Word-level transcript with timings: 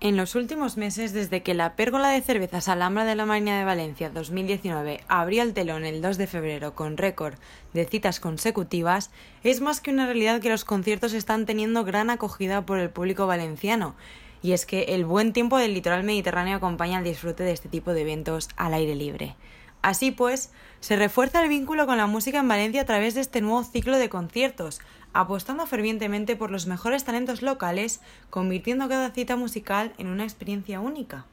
En 0.00 0.16
los 0.16 0.36
últimos 0.36 0.76
meses, 0.76 1.12
desde 1.12 1.42
que 1.42 1.54
la 1.54 1.74
pérgola 1.74 2.10
de 2.10 2.20
cervezas 2.20 2.68
Alhambra 2.68 3.04
de 3.04 3.16
la 3.16 3.26
Marina 3.26 3.58
de 3.58 3.64
Valencia 3.64 4.10
2019 4.10 5.00
abrió 5.08 5.42
el 5.42 5.54
telón 5.54 5.84
el 5.84 6.00
2 6.00 6.18
de 6.18 6.28
febrero 6.28 6.76
con 6.76 6.96
récord 6.96 7.34
de 7.74 7.84
citas 7.84 8.20
consecutivas, 8.20 9.10
es 9.42 9.60
más 9.60 9.80
que 9.80 9.90
una 9.90 10.06
realidad 10.06 10.40
que 10.40 10.50
los 10.50 10.64
conciertos 10.64 11.14
están 11.14 11.46
teniendo 11.46 11.82
gran 11.82 12.10
acogida 12.10 12.64
por 12.64 12.78
el 12.78 12.90
público 12.90 13.26
valenciano. 13.26 13.96
Y 14.40 14.52
es 14.52 14.66
que 14.66 14.82
el 14.94 15.04
buen 15.04 15.32
tiempo 15.32 15.58
del 15.58 15.74
litoral 15.74 16.04
mediterráneo 16.04 16.58
acompaña 16.58 16.98
al 16.98 17.04
disfrute 17.04 17.42
de 17.42 17.50
este 17.50 17.68
tipo 17.68 17.92
de 17.92 18.02
eventos 18.02 18.50
al 18.56 18.74
aire 18.74 18.94
libre. 18.94 19.34
Así 19.82 20.12
pues, 20.12 20.52
se 20.78 20.94
refuerza 20.94 21.42
el 21.42 21.48
vínculo 21.48 21.86
con 21.86 21.98
la 21.98 22.06
música 22.06 22.38
en 22.38 22.46
Valencia 22.46 22.82
a 22.82 22.86
través 22.86 23.14
de 23.14 23.20
este 23.20 23.40
nuevo 23.40 23.64
ciclo 23.64 23.98
de 23.98 24.08
conciertos, 24.08 24.80
apostando 25.18 25.66
fervientemente 25.66 26.36
por 26.36 26.52
los 26.52 26.68
mejores 26.68 27.02
talentos 27.02 27.42
locales, 27.42 28.00
convirtiendo 28.30 28.88
cada 28.88 29.10
cita 29.10 29.34
musical 29.34 29.92
en 29.98 30.06
una 30.06 30.22
experiencia 30.22 30.78
única. 30.78 31.26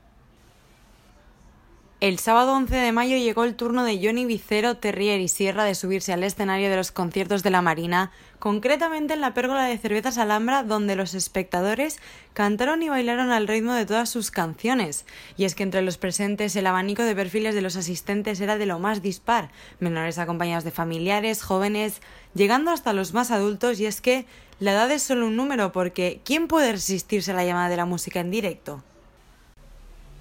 El 2.01 2.19
sábado 2.19 2.51
11 2.51 2.75
de 2.75 2.91
mayo 2.91 3.15
llegó 3.15 3.45
el 3.45 3.55
turno 3.55 3.85
de 3.85 3.97
Johnny 4.03 4.25
Vicero, 4.25 4.75
Terrier 4.75 5.21
y 5.21 5.29
Sierra 5.29 5.63
de 5.63 5.75
subirse 5.75 6.11
al 6.11 6.25
escenario 6.25 6.69
de 6.69 6.75
los 6.75 6.91
conciertos 6.91 7.41
de 7.41 7.51
la 7.51 7.61
Marina, 7.61 8.11
concretamente 8.37 9.13
en 9.13 9.21
la 9.21 9.33
pérgola 9.33 9.63
de 9.63 9.77
cervezas 9.77 10.17
Alhambra, 10.17 10.63
donde 10.63 10.97
los 10.97 11.13
espectadores 11.13 11.99
cantaron 12.33 12.83
y 12.83 12.89
bailaron 12.89 13.31
al 13.31 13.47
ritmo 13.47 13.73
de 13.73 13.85
todas 13.85 14.09
sus 14.09 14.29
canciones. 14.29 15.05
Y 15.37 15.45
es 15.45 15.55
que 15.55 15.63
entre 15.63 15.81
los 15.83 15.97
presentes 15.97 16.57
el 16.57 16.67
abanico 16.67 17.01
de 17.01 17.15
perfiles 17.15 17.55
de 17.55 17.61
los 17.61 17.77
asistentes 17.77 18.41
era 18.41 18.57
de 18.57 18.65
lo 18.65 18.77
más 18.77 19.01
dispar, 19.01 19.49
menores 19.79 20.17
acompañados 20.17 20.65
de 20.65 20.71
familiares, 20.71 21.43
jóvenes, 21.43 22.01
llegando 22.33 22.71
hasta 22.71 22.91
los 22.91 23.13
más 23.13 23.31
adultos, 23.31 23.79
y 23.79 23.85
es 23.85 24.01
que 24.01 24.25
la 24.59 24.73
edad 24.73 24.91
es 24.91 25.01
solo 25.01 25.27
un 25.27 25.37
número 25.37 25.71
porque 25.71 26.19
¿quién 26.25 26.49
puede 26.49 26.73
resistirse 26.73 27.31
a 27.31 27.35
la 27.35 27.45
llamada 27.45 27.69
de 27.69 27.77
la 27.77 27.85
música 27.85 28.19
en 28.19 28.31
directo? 28.31 28.83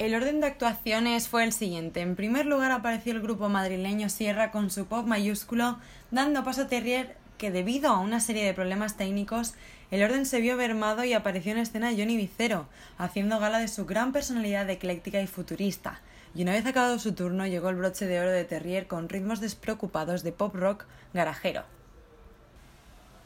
El 0.00 0.12
orden 0.16 0.40
de 0.40 0.48
actuaciones 0.48 1.28
fue 1.28 1.44
el 1.44 1.52
siguiente. 1.52 2.00
En 2.00 2.16
primer 2.16 2.46
lugar 2.46 2.72
apareció 2.72 3.12
el 3.12 3.22
grupo 3.22 3.48
madrileño 3.48 4.08
Sierra 4.08 4.50
con 4.50 4.68
su 4.72 4.86
pop 4.86 5.06
mayúsculo, 5.06 5.78
dando 6.10 6.42
paso 6.42 6.62
a 6.62 6.66
Terrier 6.66 7.16
que 7.38 7.52
debido 7.52 7.90
a 7.90 8.00
una 8.00 8.18
serie 8.18 8.44
de 8.44 8.54
problemas 8.54 8.96
técnicos, 8.96 9.54
el 9.92 10.02
orden 10.02 10.26
se 10.26 10.40
vio 10.40 10.56
mermado 10.56 11.04
y 11.04 11.12
apareció 11.12 11.52
en 11.52 11.58
escena 11.58 11.92
Johnny 11.96 12.16
Vicero, 12.16 12.66
haciendo 12.98 13.38
gala 13.38 13.60
de 13.60 13.68
su 13.68 13.86
gran 13.86 14.12
personalidad 14.12 14.68
ecléctica 14.68 15.22
y 15.22 15.28
futurista. 15.28 16.00
Y 16.34 16.42
una 16.42 16.52
vez 16.52 16.66
acabado 16.66 16.98
su 16.98 17.12
turno, 17.14 17.46
llegó 17.46 17.68
el 17.68 17.76
broche 17.76 18.06
de 18.06 18.18
oro 18.18 18.32
de 18.32 18.44
Terrier 18.44 18.88
con 18.88 19.08
ritmos 19.08 19.40
despreocupados 19.40 20.24
de 20.24 20.32
pop 20.32 20.56
rock 20.56 20.86
garajero. 21.12 21.62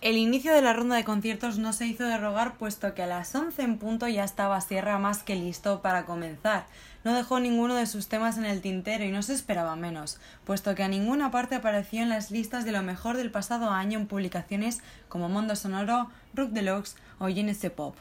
El 0.01 0.17
inicio 0.17 0.55
de 0.55 0.63
la 0.63 0.75
ronda 0.75 0.95
de 0.95 1.03
conciertos 1.03 1.59
no 1.59 1.73
se 1.73 1.89
hizo 1.89 2.05
de 2.05 2.19
rogar 2.19 2.57
puesto 2.57 2.95
que 2.95 3.03
a 3.03 3.09
las 3.09 3.35
11 3.35 3.61
en 3.63 3.79
punto 3.79 4.07
ya 4.07 4.23
estaba 4.23 4.61
Sierra 4.61 4.97
más 5.01 5.25
que 5.25 5.35
listo 5.35 5.83
para 5.83 6.05
comenzar. 6.05 6.67
No 7.03 7.15
dejó 7.15 7.41
ninguno 7.41 7.75
de 7.75 7.87
sus 7.87 8.07
temas 8.07 8.39
en 8.39 8.45
el 8.45 8.61
tintero 8.61 9.03
y 9.03 9.11
no 9.11 9.25
se 9.25 9.35
esperaba 9.35 9.75
menos, 9.75 10.21
puesto 10.45 10.77
que 10.77 10.85
a 10.85 10.89
ninguna 10.89 11.33
parte 11.33 11.57
apareció 11.57 12.01
en 12.01 12.11
las 12.11 12.31
listas 12.31 12.65
de 12.65 12.71
lo 12.71 12.81
mejor 12.83 13.17
del 13.17 13.33
pasado 13.33 13.71
año 13.71 13.99
en 13.99 14.07
publicaciones 14.07 14.83
como 15.09 15.29
Mondo 15.29 15.57
Sonoro, 15.57 16.11
Rook 16.33 16.51
Deluxe 16.51 16.95
o 17.19 17.27
Genesis 17.27 17.73
Pop. 17.73 17.97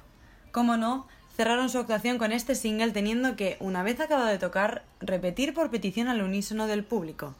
Como 0.52 0.78
no, 0.78 1.08
cerraron 1.35 1.68
su 1.68 1.79
actuación 1.79 2.19
con 2.19 2.31
este 2.31 2.53
single 2.53 2.91
teniendo 2.91 3.35
que, 3.35 3.58
una 3.59 3.81
vez 3.81 4.00
acabado 4.00 4.28
de 4.28 4.38
tocar, 4.38 4.84
repetir 5.00 5.56
por 5.56 5.72
petición 5.72 6.09
al 6.09 6.22
unísono 6.22 6.68
del 6.68 6.84
público. 6.84 7.34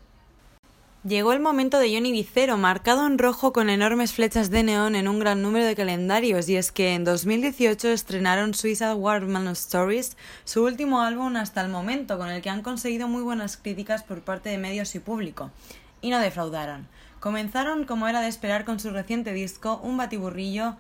Llegó 1.08 1.32
el 1.32 1.40
momento 1.40 1.80
de 1.80 1.94
Johnny 1.94 2.12
Vicero, 2.12 2.58
marcado 2.58 3.08
en 3.08 3.18
rojo 3.18 3.54
con 3.54 3.70
enormes 3.70 4.12
flechas 4.12 4.50
de 4.50 4.62
neón 4.64 4.94
en 4.94 5.08
un 5.08 5.20
gran 5.20 5.42
número 5.42 5.66
de 5.66 5.74
calendarios, 5.74 6.50
y 6.50 6.58
es 6.58 6.74
que 6.74 6.96
en 6.96 7.06
2018 7.06 7.88
estrenaron 7.88 8.54
Suicide 8.54 8.94
Warman 8.94 9.48
Stories, 9.48 10.18
su 10.44 10.66
último 10.66 11.00
álbum 11.00 11.38
hasta 11.38 11.62
el 11.62 11.70
momento, 11.70 12.18
con 12.18 12.28
el 12.28 12.42
que 12.42 12.50
han 12.50 12.62
conseguido 12.62 13.08
muy 13.08 13.22
buenas 13.22 13.56
críticas 13.56 14.04
por 14.04 14.20
parte 14.20 14.50
de 14.50 14.58
medios 14.58 14.96
y 14.96 15.00
público. 15.00 15.50
Y 16.02 16.10
no 16.10 16.20
defraudaron. 16.20 16.90
Comenzaron, 17.22 17.86
como 17.86 18.10
era 18.10 18.20
de 18.20 18.28
esperar, 18.28 18.66
con 18.66 18.82
su 18.82 18.90
reciente 18.90 19.32
disco, 19.32 19.80
un 19.82 19.96
batiburrillo 19.96 20.76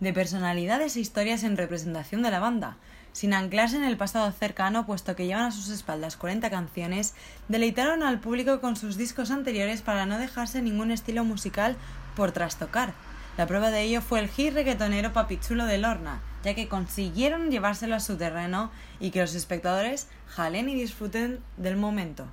de 0.00 0.12
personalidades 0.12 0.96
e 0.96 1.00
historias 1.00 1.42
en 1.42 1.56
representación 1.56 2.22
de 2.22 2.30
la 2.30 2.40
banda 2.40 2.76
sin 3.18 3.34
anclarse 3.34 3.76
en 3.76 3.82
el 3.82 3.96
pasado 3.96 4.30
cercano, 4.30 4.86
puesto 4.86 5.16
que 5.16 5.26
llevan 5.26 5.46
a 5.46 5.50
sus 5.50 5.70
espaldas 5.70 6.16
40 6.16 6.50
canciones, 6.50 7.14
deleitaron 7.48 8.04
al 8.04 8.20
público 8.20 8.60
con 8.60 8.76
sus 8.76 8.96
discos 8.96 9.32
anteriores 9.32 9.82
para 9.82 10.06
no 10.06 10.18
dejarse 10.18 10.62
ningún 10.62 10.92
estilo 10.92 11.24
musical 11.24 11.76
por 12.14 12.30
trastocar. 12.30 12.94
La 13.36 13.46
prueba 13.46 13.70
de 13.70 13.82
ello 13.82 14.02
fue 14.02 14.20
el 14.20 14.28
hit 14.28 14.54
reggaetonero 14.54 15.12
Papichulo 15.12 15.64
de 15.64 15.78
Lorna, 15.78 16.20
ya 16.44 16.54
que 16.54 16.68
consiguieron 16.68 17.50
llevárselo 17.50 17.96
a 17.96 18.00
su 18.00 18.16
terreno 18.16 18.70
y 19.00 19.10
que 19.10 19.20
los 19.20 19.34
espectadores 19.34 20.06
jalen 20.28 20.68
y 20.68 20.74
disfruten 20.74 21.40
del 21.56 21.76
momento. 21.76 22.26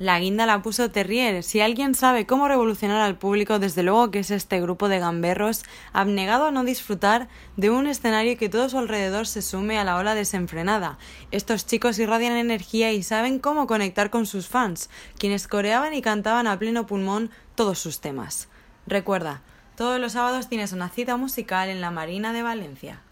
La 0.00 0.18
guinda 0.18 0.46
la 0.46 0.62
puso 0.62 0.90
Terrier. 0.90 1.42
Si 1.42 1.60
alguien 1.60 1.94
sabe 1.94 2.24
cómo 2.24 2.48
revolucionar 2.48 3.02
al 3.02 3.18
público, 3.18 3.58
desde 3.58 3.82
luego 3.82 4.10
que 4.10 4.20
es 4.20 4.30
este 4.30 4.58
grupo 4.58 4.88
de 4.88 4.98
gamberros 4.98 5.62
abnegado 5.92 6.46
a 6.46 6.50
no 6.50 6.64
disfrutar 6.64 7.28
de 7.58 7.68
un 7.68 7.86
escenario 7.86 8.38
que 8.38 8.48
todo 8.48 8.70
su 8.70 8.78
alrededor 8.78 9.26
se 9.26 9.42
sume 9.42 9.78
a 9.78 9.84
la 9.84 9.98
ola 9.98 10.14
desenfrenada. 10.14 10.96
Estos 11.32 11.66
chicos 11.66 11.98
irradian 11.98 12.32
energía 12.32 12.92
y 12.92 13.02
saben 13.02 13.40
cómo 13.40 13.66
conectar 13.66 14.08
con 14.08 14.24
sus 14.24 14.48
fans, 14.48 14.88
quienes 15.18 15.46
coreaban 15.46 15.92
y 15.92 16.00
cantaban 16.00 16.46
a 16.46 16.58
pleno 16.58 16.86
pulmón 16.86 17.30
todos 17.54 17.78
sus 17.78 18.00
temas. 18.00 18.48
Recuerda, 18.86 19.42
todos 19.76 20.00
los 20.00 20.12
sábados 20.12 20.48
tienes 20.48 20.72
una 20.72 20.88
cita 20.88 21.18
musical 21.18 21.68
en 21.68 21.82
la 21.82 21.90
Marina 21.90 22.32
de 22.32 22.42
Valencia. 22.42 23.02